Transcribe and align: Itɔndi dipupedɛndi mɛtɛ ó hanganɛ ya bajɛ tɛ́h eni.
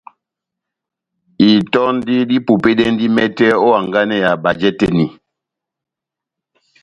Itɔndi 1.51 2.15
dipupedɛndi 2.29 3.05
mɛtɛ 3.15 3.47
ó 3.65 3.67
hanganɛ 3.77 4.15
ya 4.23 4.31
bajɛ 4.43 4.69
tɛ́h 4.77 4.89
eni. 4.93 5.05